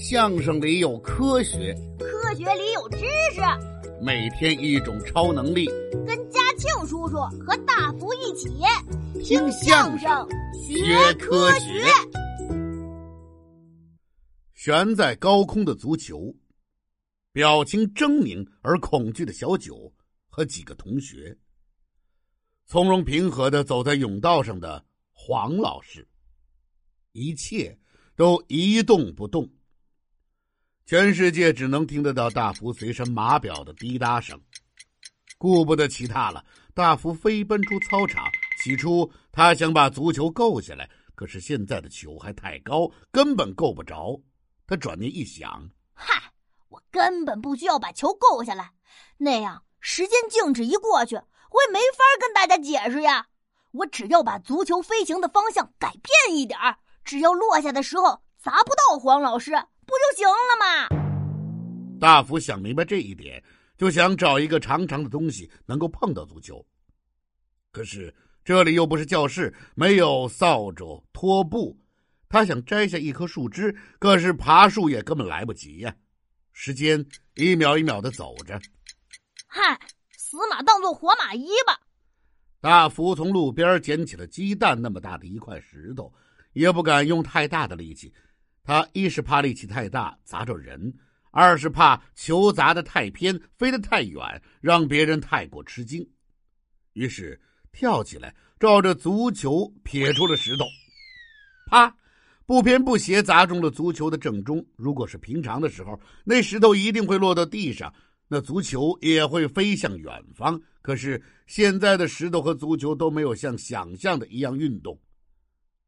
[0.00, 2.98] 相声里有科学，科学里有知
[3.34, 3.40] 识。
[4.00, 5.66] 每天一种超能力，
[6.06, 8.48] 跟嘉庆叔叔和大福一起
[9.24, 10.08] 听相声
[10.54, 11.84] 学科学。
[14.54, 16.32] 悬在高空的足球，
[17.32, 19.92] 表情狰狞而恐惧的小九
[20.28, 21.36] 和几个同学，
[22.66, 26.06] 从容平和的走在甬道上的黄老师，
[27.10, 27.76] 一切
[28.14, 29.50] 都一动不动。
[30.88, 34.40] 全世界只能听得到大福随身码表的滴答声，
[35.36, 36.42] 顾不得其他了。
[36.72, 38.24] 大福飞奔出操场。
[38.64, 44.18] 起初他想把足球够下来，可是现在的球还太高，根本够不着。
[44.66, 46.32] 他转念一想：“嗨，
[46.70, 48.72] 我根本不需要把球够下来，
[49.18, 53.26] 那样时间静止一过去，我也没法跟大家解释呀。
[53.72, 56.58] 我只要把足球飞行的方向改变一点
[57.04, 59.52] 只要落下的时候砸不到黄老师。”
[59.88, 61.98] 不就行了吗？
[61.98, 63.42] 大福想明白这一点，
[63.78, 66.64] 就想找一个长长的东西能够碰到足球。
[67.72, 71.74] 可是这里又不是教室，没有扫帚、拖布。
[72.28, 75.96] 他想摘下一棵树枝，可是爬树也根本来不及呀。
[76.52, 77.02] 时间
[77.36, 78.60] 一秒一秒的走着。
[79.46, 79.80] 嗨，
[80.18, 81.80] 死马当做活马医吧。
[82.60, 86.12] 大福从路边捡起了鸡蛋那么大的一块石头，
[86.52, 88.12] 也不敢用太大的力气。
[88.68, 90.92] 他一是怕力气太大砸着人，
[91.30, 94.20] 二是怕球砸得太偏飞得太远，
[94.60, 96.06] 让别人太过吃惊。
[96.92, 97.40] 于是
[97.72, 100.66] 跳起来，照着足球撇出了石头，
[101.70, 101.96] 啪，
[102.44, 104.62] 不偏不斜砸中了足球的正中。
[104.76, 107.90] 如果是平常的时候，那石头一定会落到地上，
[108.28, 110.60] 那足球也会飞向远方。
[110.82, 115.00] 可是现在的石头和足球都没有像想象的一样运动。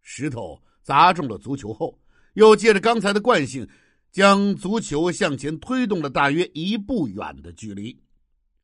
[0.00, 1.94] 石头砸中了足球后。
[2.34, 3.66] 又借着刚才的惯性，
[4.12, 7.96] 将足球向前推动了大约一步远的距离，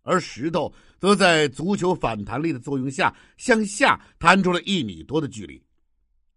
[0.03, 5.63] 而石头则在足球反弹力的作用下向下弹出了一米多的距离。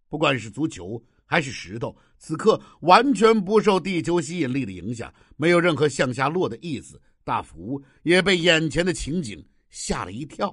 [0.09, 6.99] 不管是足球还是石头，此刻完全不受地球吸引力的影响，没有任何向下落的意思。
[7.23, 10.51] 大福也被眼前的情景吓了一跳。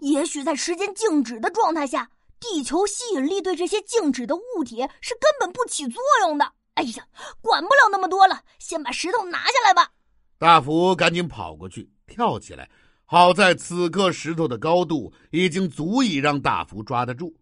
[0.00, 2.10] 也许在时间静止的状态下。
[2.42, 6.52] 地球吸引力对这些静止的物体是根本不起作用的。
[6.74, 7.06] 哎呀，
[7.40, 9.92] 管不了那么多了，先把石头拿下来吧。
[10.38, 12.68] 大福赶紧跑过去，跳起来。
[13.04, 17.32] 好在此刻石头的高度已经足以让大福抓得住。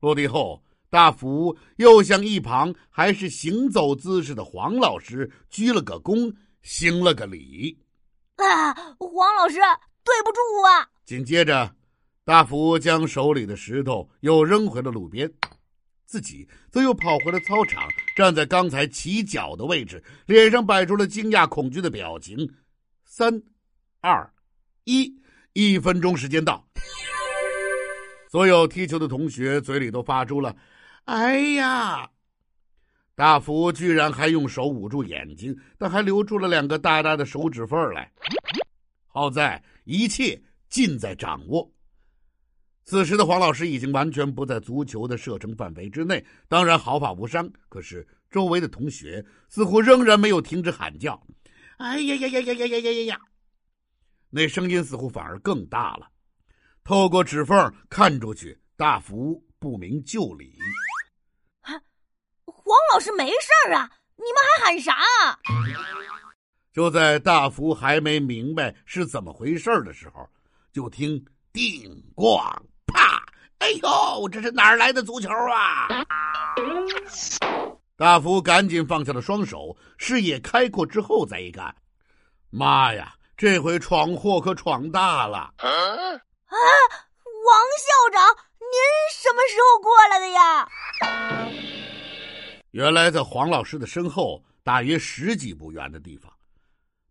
[0.00, 7.78] 落地后，大福又向一旁还是行走姿势的黄老师鞠了个躬，行了个礼。
[8.36, 9.58] 啊，黄老师，
[10.02, 10.88] 对不住啊。
[11.04, 11.76] 紧接着。
[12.30, 15.28] 大福将手里的石头又扔回了路边，
[16.06, 17.82] 自己则又跑回了操场，
[18.14, 22.48] 站在刚才起脚的位置，脸上摆出了惊讶、恐惧的表情。
[23.04, 23.42] 三、
[24.00, 24.32] 二、
[24.84, 25.12] 一，
[25.54, 26.64] 一分钟时间到。
[28.30, 30.54] 所有踢球的同学嘴里都发出了
[31.06, 32.08] “哎呀”，
[33.16, 38.08] 大福居然还用手捂住眼睛，但还留出了两个大大的手指缝来。
[39.08, 41.68] 好在一切尽在掌握。
[42.90, 47.48] 此时的黄老师已经完全不在足球的射程范围之内，当然毫发无伤。
[47.68, 51.24] 可是周围的同学似乎仍然没有停止喊叫
[51.78, 53.20] ：“哎呀呀呀呀呀呀呀呀呀！”
[54.28, 56.08] 那声音似乎反而更大了。
[56.82, 60.58] 透过指缝看出去，大福不明就里。
[61.60, 61.70] 啊，
[62.44, 63.88] 黄老师没事啊！
[64.16, 65.38] 你们还喊啥啊？
[66.72, 70.28] 就在大福还没明白是怎么回事的时候，
[70.72, 72.52] 就听叮咣。
[73.60, 75.88] 哎呦，这是哪儿来的足球啊！
[77.96, 81.74] 大福赶紧放下了双手，视野开阔之后再一看，
[82.50, 85.38] 妈呀，这回闯祸可闯大了！
[85.38, 88.76] 啊，王校长，您
[89.12, 90.68] 什么时候过来的呀？
[92.70, 96.32] 原来在黄老师的身后，大约十几步远的地方，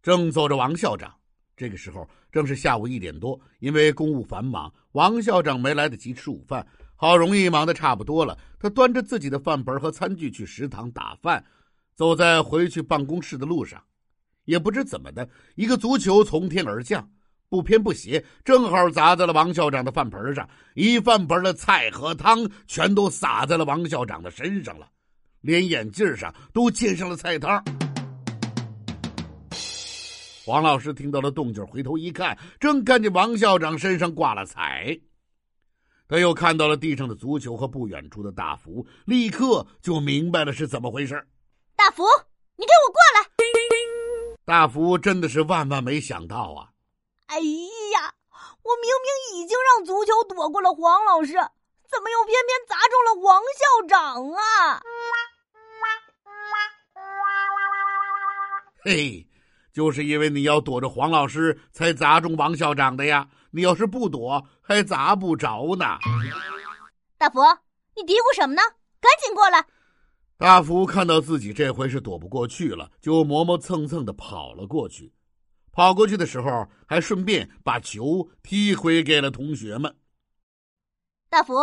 [0.02, 1.19] 正坐着王校长。
[1.59, 6.65] 这个时候正是下午一点多，因为公务繁忙，王校长没来得及吃午饭。
[6.95, 11.44] 好容易忙得差不多了，他端着自己的饭盆和餐具去食堂打饭，
[11.95, 13.83] 走在回去办公室的路上，
[14.45, 17.09] 也不知怎么的，一个足球从天而降，
[17.50, 24.89] 不偏不斜，正好砸在了王校长的饭盆上，一饭盆的菜和汤全都洒在了王校长的身上了，
[25.41, 27.61] 连眼镜上都溅上了菜汤。
[30.50, 35.00] 黄老师听到了动静，回头一看，正看见王校长身上挂了彩。
[36.07, 41.24] 他又看到了地上的足球和不远处的大福，立刻就明白了是怎么回事。
[41.75, 42.04] 大福，
[42.56, 43.30] 你给我过来！
[44.44, 46.74] 大福真的是万万没想到啊！
[47.28, 48.16] 哎呀，
[48.63, 54.81] 我明明已经让足球躲过了黄老师，怎么又偏偏砸中了王校长啊？
[58.81, 59.28] 嘿，
[59.71, 63.30] 就是因为你要躲着黄老师，才砸中王校长的呀！
[63.51, 65.98] 你要是不躲，还砸不着呢。
[67.18, 67.39] 大福，
[67.95, 68.62] 你嘀咕什么呢？
[69.01, 69.66] 赶紧过来！
[70.38, 75.13] 大福看到自己这回是躲不过去了，就磨磨蹭蹭的跑了过去。
[75.71, 79.95] 跑过去的时候，还顺便把球踢回给了同学们。
[81.30, 81.54] 大福，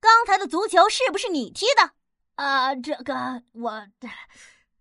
[0.00, 1.90] 刚才的足球是不是你踢的？
[2.36, 3.86] 啊，这个我，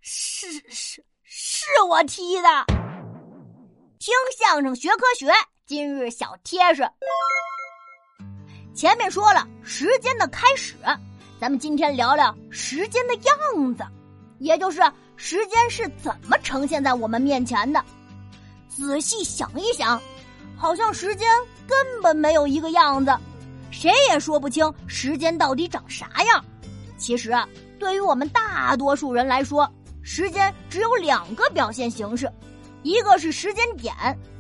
[0.02, 2.48] 是是是我踢的。
[3.98, 5.28] 听相声学科学。
[5.66, 6.88] 今日小贴士，
[8.76, 10.76] 前面说了时间的开始，
[11.42, 13.84] 咱们今天聊聊时间的样子，
[14.38, 14.80] 也就是
[15.16, 17.84] 时间是怎么呈现在我们面前的。
[18.70, 20.00] 仔细想一想，
[20.56, 21.28] 好像时间
[21.68, 23.18] 根本没有一个样子，
[23.72, 26.46] 谁也说不清时间到底长啥样。
[27.00, 27.34] 其实，
[27.80, 29.68] 对于我们大多数人来说，
[30.06, 32.32] 时间只有两个表现形式。
[32.84, 33.94] 一个是时间点，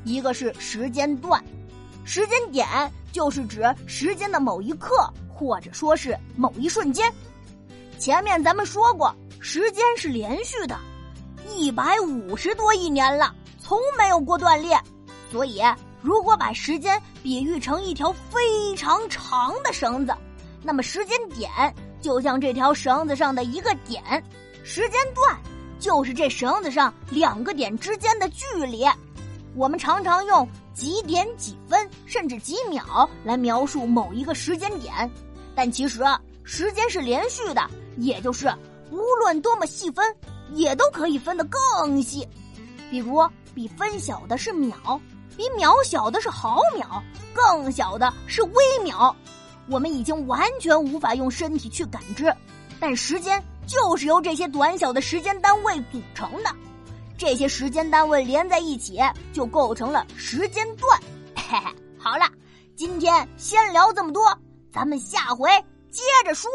[0.04, 1.44] 一个是时间段。
[2.06, 2.68] 时间点
[3.12, 7.12] 就是指时间的某一刻，或者说是某一瞬间。
[7.98, 10.78] 前面咱们说过，时间是连续的，
[11.56, 14.80] 一百五十多亿年了，从没有过断裂。
[15.32, 15.64] 所以，
[16.00, 20.16] 如果把时间比喻成一条非常长的绳子，
[20.62, 21.50] 那么时间点
[22.00, 24.04] 就像这条绳子上的一个点，
[24.64, 25.36] 时间段。
[25.86, 28.84] 就是这绳子上两个点之间的距离，
[29.54, 35.08] 我们常常用几点几分甚至几秒来描述某一个时间点，
[35.54, 36.04] 但其实
[36.44, 37.62] 时间是连续的，
[37.98, 38.52] 也就是
[38.90, 40.04] 无论多么细分，
[40.54, 42.28] 也都可以分得更细。
[42.90, 43.24] 比如，
[43.54, 45.00] 比分小的是秒，
[45.38, 49.16] 比秒小的是毫秒，更小的是微秒。
[49.70, 52.36] 我们已经完全无法用身体去感知，
[52.80, 53.40] 但时间。
[53.68, 56.50] 就是由这些短小的时间单位组成的，
[57.18, 59.00] 这些时间单位连在一起
[59.34, 61.00] 就构成了时间段。
[61.36, 62.26] 嘿嘿，好了，
[62.76, 64.38] 今天先聊这么多，
[64.72, 65.50] 咱们下回
[65.90, 66.50] 接着说。